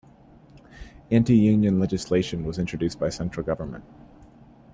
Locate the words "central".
3.09-3.45